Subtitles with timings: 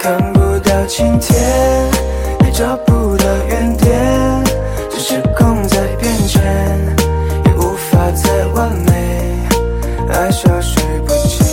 [0.00, 1.38] 看不到晴天，
[2.42, 4.42] 也找不到原点。
[4.88, 6.42] 这时空在变迁，
[7.44, 9.46] 也无法再完美，
[10.08, 11.46] 爱消失不见。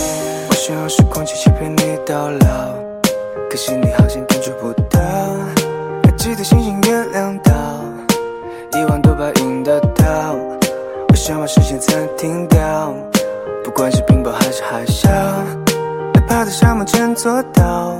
[0.48, 2.72] 我想用时空机器陪你到老，
[3.50, 4.98] 可惜你好像感觉不到。
[6.04, 7.52] 还记得星星月亮岛，
[8.72, 10.34] 遗忘都把引得到。
[11.10, 12.94] 我想把时间暂停掉，
[13.62, 15.10] 不管是冰雹还是海啸，
[16.14, 17.94] 哪怕在沙漠间做到。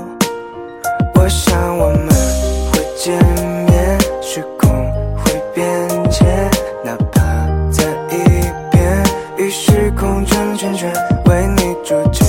[1.21, 2.07] 我想我们
[2.71, 3.13] 会见
[3.65, 4.69] 面，时空
[5.17, 5.65] 会变
[6.09, 6.49] 迁，
[6.81, 7.19] 哪怕
[7.69, 8.23] 在一
[8.71, 9.03] 边，
[9.37, 10.89] 与时空转圈圈，
[11.25, 12.23] 为你筑起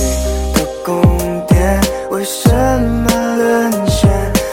[0.53, 1.01] 的宫
[1.47, 1.79] 殿。
[2.09, 4.09] 为什么沦陷，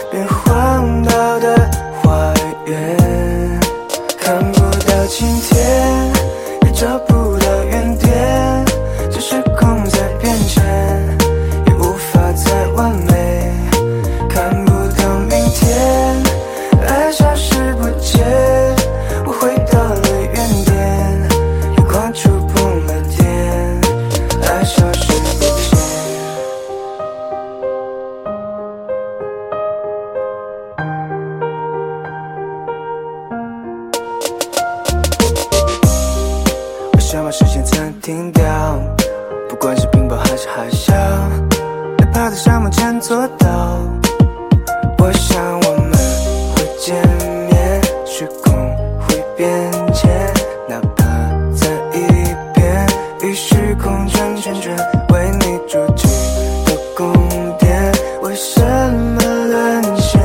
[0.09, 1.69] 变荒岛的
[2.01, 2.33] 花
[2.65, 3.59] 园？
[4.17, 6.13] 看不到晴天，
[6.63, 7.08] 也找不
[37.71, 38.43] 暂停掉，
[39.47, 40.93] 不管是冰雹还是海啸，
[41.97, 43.47] 哪怕在沙漠间做到。
[44.97, 45.91] 我想我们
[46.55, 46.95] 会见
[47.49, 48.53] 面，时空
[48.99, 49.47] 会变
[49.93, 50.09] 迁，
[50.67, 51.03] 哪怕
[51.55, 52.07] 在一
[52.53, 52.87] 边，
[53.21, 54.75] 与时空转圈圈，
[55.09, 56.07] 为你筑起
[56.65, 57.13] 的宫
[57.57, 57.91] 殿。
[58.21, 60.19] 为什么沦陷，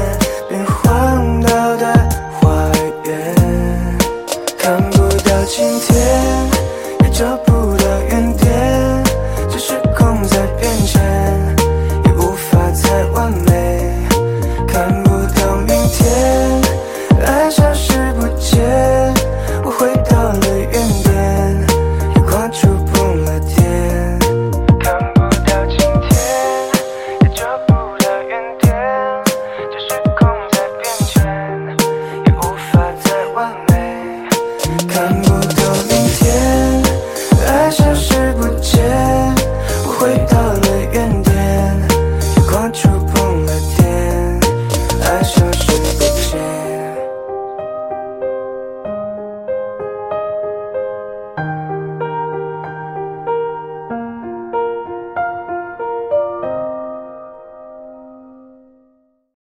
[0.48, 1.94] 变荒岛的
[2.40, 2.70] 花
[3.04, 3.34] 园？
[4.58, 5.94] 看不到晴天，
[7.14, 7.73] 这不。